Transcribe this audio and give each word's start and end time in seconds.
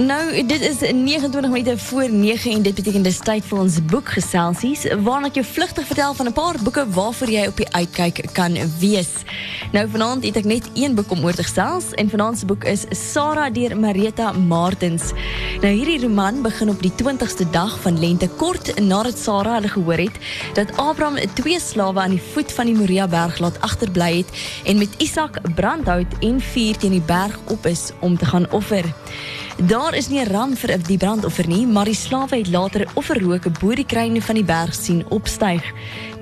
Nou, 0.00 0.46
dit 0.46 0.60
is 0.60 0.78
29 0.80 1.50
minute 1.50 1.78
voor 1.78 2.10
9 2.10 2.50
en 2.50 2.62
dit 2.62 2.74
beteken 2.74 3.02
dis 3.02 3.18
tyd 3.20 3.44
vir 3.44 3.58
ons 3.60 3.74
boekgeselsies 3.90 4.86
waarna 5.04 5.28
ek 5.28 5.36
jou 5.36 5.44
vlugtig 5.44 5.84
vertel 5.90 6.14
van 6.16 6.26
'n 6.30 6.32
paar 6.32 6.56
boeke 6.64 6.86
waarvoor 6.88 7.28
jy 7.28 7.42
op 7.46 7.56
die 7.56 7.68
uitkyk 7.68 8.22
kan 8.32 8.56
wees. 8.78 9.10
Nou 9.72 9.84
vanaand 9.88 10.24
het 10.24 10.36
ek 10.36 10.44
net 10.44 10.70
een 10.74 10.94
boek 10.94 11.10
om 11.10 11.24
oor 11.24 11.36
te 11.36 11.42
gesels 11.42 11.92
en 12.00 12.10
vanaand 12.10 12.38
se 12.38 12.46
boek 12.46 12.64
is 12.64 12.86
Sarah 12.90 13.52
deur 13.52 13.76
Marita 13.76 14.32
Martens. 14.32 15.12
Nou 15.60 15.72
hierdie 15.72 16.00
roman 16.00 16.42
begin 16.42 16.70
op 16.70 16.82
die 16.82 16.92
20ste 17.02 17.50
dag 17.50 17.80
van 17.80 17.98
lente 17.98 18.28
kort 18.28 18.80
nadat 18.80 19.18
Sarah 19.18 19.54
hulle 19.54 19.68
gehoor 19.68 19.98
het 19.98 20.16
dat 20.54 20.76
Abraham 20.76 21.18
twee 21.34 21.60
slawe 21.60 22.00
aan 22.00 22.16
die 22.16 22.22
voet 22.32 22.52
van 22.52 22.66
die 22.66 22.74
Moria 22.74 23.08
berg 23.08 23.38
laat 23.38 23.60
agterbly 23.60 24.16
het 24.16 24.30
en 24.64 24.78
met 24.78 24.94
Isak 24.96 25.54
brandhout 25.54 26.18
en 26.20 26.40
vuur 26.40 26.76
teen 26.76 26.90
die 26.90 27.06
berg 27.06 27.38
op 27.48 27.66
is 27.66 27.92
om 28.00 28.18
te 28.18 28.24
gaan 28.24 28.50
offer. 28.50 28.84
Daar 29.66 29.94
is 29.94 30.08
nie 30.08 30.20
'n 30.20 30.32
ram 30.32 30.56
vir 30.56 30.78
die 30.82 30.96
brandoffer 30.96 31.48
nie, 31.48 31.66
maar 31.66 31.84
die 31.84 31.94
slawe 31.94 32.36
het 32.36 32.48
later 32.48 32.88
offerrook 32.94 33.60
bo 33.60 33.74
die 33.74 33.84
kruine 33.84 34.22
van 34.22 34.34
die 34.34 34.44
berg 34.44 34.74
sien 34.74 35.04
opstyg. 35.08 35.62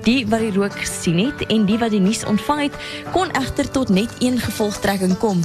Die 0.03 0.27
wat 0.27 0.39
die 0.39 0.51
rook 0.51 0.79
gesien 0.79 1.17
het 1.25 1.45
en 1.47 1.65
die 1.65 1.77
wat 1.77 1.91
die 1.91 1.99
nuus 1.99 2.25
ontvang 2.25 2.61
het, 2.61 2.73
kon 3.11 3.31
egter 3.31 3.71
tot 3.71 3.89
net 3.89 4.09
een 4.19 4.39
gevolgtrekking 4.39 5.17
kom. 5.17 5.41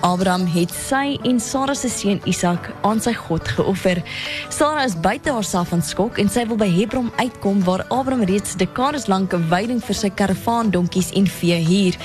Abraham 0.00 0.46
het 0.46 0.70
sy 0.70 1.18
en 1.22 1.40
Sara 1.40 1.74
se 1.74 1.88
seun 1.88 2.20
Isak 2.24 2.70
aan 2.82 3.00
sy 3.00 3.14
God 3.14 3.48
geoffer. 3.48 4.02
Sara 4.48 4.84
is 4.84 5.00
buite 5.00 5.32
haarself 5.32 5.68
van 5.68 5.82
skok 5.82 6.18
en 6.18 6.28
sy 6.28 6.46
wil 6.46 6.56
by 6.56 6.68
Hebron 6.68 7.10
uitkom 7.16 7.64
waar 7.64 7.86
Abraham 7.88 8.24
reeds 8.24 8.54
dekades 8.56 9.06
lank 9.06 9.32
'n 9.32 9.48
veiding 9.48 9.80
vir 9.84 9.94
sy 9.94 10.10
karavaan 10.10 10.70
donkies 10.70 11.10
en 11.12 11.26
vee 11.26 11.64
huur. 11.64 11.96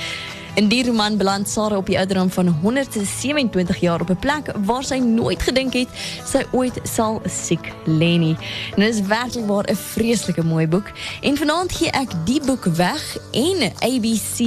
In 0.54 0.68
die 0.68 0.84
roman 0.86 1.16
beland 1.16 1.48
Sarah 1.48 1.76
op 1.76 1.86
die 1.86 1.96
ouderdom 1.98 2.30
van 2.30 2.48
127 2.62 3.80
jaar 3.80 4.00
op 4.00 4.10
'n 4.10 4.16
plek 4.16 4.52
waar 4.64 4.84
sy 4.84 4.96
nooit 4.96 5.42
gedink 5.42 5.72
het 5.72 5.88
sy 6.24 6.44
ooit 6.52 6.78
sal 6.82 7.20
siek 7.26 7.72
lê 7.84 8.18
nie. 8.18 8.36
En 8.74 8.80
dit 8.80 8.94
is 8.94 9.00
werklik 9.00 9.46
waar 9.46 9.64
'n 9.70 9.76
vreeslike 9.76 10.44
mooi 10.44 10.68
boek. 10.68 10.90
En 11.20 11.36
vanaand 11.36 11.72
gee 11.72 11.90
ek 11.90 12.10
die 12.24 12.40
boek 12.46 12.64
weg 12.64 13.16
en 13.30 13.72
ABC 13.78 14.38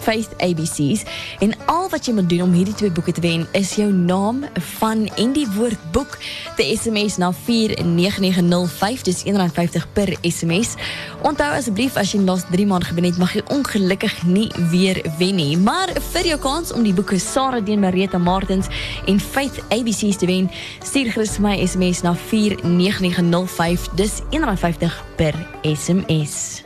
Faith 0.00 0.34
ABC's 0.42 1.04
en 1.44 1.54
al 1.66 1.88
wat 1.92 2.06
jy 2.06 2.14
moet 2.16 2.28
doen 2.30 2.46
om 2.46 2.52
hierdie 2.56 2.74
twee 2.74 2.90
boeke 2.90 3.12
te 3.12 3.22
wen 3.24 3.46
is 3.58 3.74
jou 3.78 3.88
naam 3.92 4.44
van 4.78 5.06
en 5.16 5.32
die 5.36 5.46
woord 5.56 5.80
boek 5.92 6.18
te 6.56 6.66
SMS 6.76 7.16
na 7.22 7.32
49905 7.32 9.02
dis 9.06 9.22
R1.50 9.24 9.86
per 9.92 10.12
SMS. 10.22 10.74
Onthou 11.26 11.48
asseblief 11.56 11.96
as 11.96 12.12
jy 12.12 12.20
in 12.20 12.26
die 12.26 12.32
laaste 12.32 12.52
3 12.54 12.66
maande 12.70 12.90
gewen 12.90 13.08
het, 13.08 13.20
mag 13.20 13.34
jy 13.36 13.42
ongelukkig 13.54 14.18
nie 14.28 14.48
weer 14.72 15.00
wen 15.18 15.40
nie. 15.40 15.56
Maar 15.58 15.92
vir 16.12 16.30
jou 16.32 16.38
kans 16.42 16.72
om 16.74 16.84
die 16.86 16.94
boeke 16.96 17.18
Sarah 17.22 17.64
Deen 17.64 17.82
Marita 17.82 18.18
Martens 18.18 18.70
en 19.06 19.20
Faith 19.20 19.60
ABC's 19.74 20.20
te 20.20 20.28
wen, 20.30 20.50
stuur 20.84 21.12
gerus 21.14 21.38
my 21.42 21.56
SMS 21.66 22.02
na 22.06 22.14
49905 22.28 23.90
dis 23.98 24.20
R1.50 24.30 25.02
per 25.16 25.34
SMS. 25.62 26.64